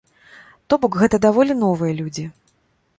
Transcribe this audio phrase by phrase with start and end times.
[0.67, 2.29] То бок гэта даволі новыя людзі.